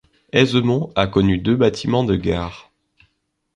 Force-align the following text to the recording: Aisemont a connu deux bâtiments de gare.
Aisemont 0.33 0.91
a 0.95 1.05
connu 1.05 1.37
deux 1.37 1.55
bâtiments 1.55 2.03
de 2.03 2.15
gare. 2.15 2.71